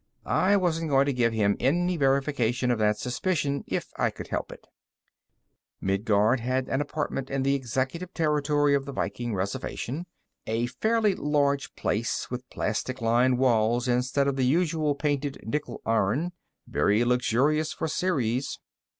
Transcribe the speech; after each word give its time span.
I 0.25 0.57
wasn't 0.57 0.89
going 0.89 1.05
to 1.05 1.13
give 1.13 1.31
him 1.31 1.55
any 1.59 1.95
verification 1.95 2.71
of 2.71 2.79
that 2.79 2.97
suspicion 2.97 3.63
if 3.67 3.91
I 3.97 4.09
could 4.09 4.29
help 4.29 4.51
it. 4.51 4.65
Midguard 5.79 6.39
had 6.39 6.67
an 6.69 6.81
apartment 6.81 7.29
in 7.29 7.43
the 7.43 7.53
executive 7.53 8.11
territory 8.11 8.73
of 8.73 8.85
the 8.85 8.93
Viking 8.93 9.35
reservation, 9.35 10.07
a 10.47 10.65
fairly 10.65 11.13
large 11.13 11.75
place 11.75 12.31
with 12.31 12.49
plastic 12.49 12.99
lined 12.99 13.37
walls 13.37 13.87
instead 13.87 14.27
of 14.27 14.37
the 14.37 14.45
usual 14.47 14.95
painted 14.95 15.39
nickel 15.45 15.83
iron. 15.85 16.31
Very 16.65 17.05
luxurious 17.05 17.71
for 17.71 17.87
Ceres. 17.87 18.57